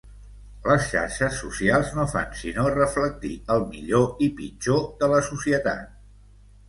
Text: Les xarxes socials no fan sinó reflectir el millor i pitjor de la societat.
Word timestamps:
Les 0.67 0.85
xarxes 0.93 1.35
socials 1.41 1.91
no 1.99 2.07
fan 2.15 2.33
sinó 2.41 2.65
reflectir 2.77 3.33
el 3.57 3.63
millor 3.75 4.27
i 4.29 4.31
pitjor 4.41 4.85
de 5.03 5.11
la 5.17 5.21
societat. 5.33 5.85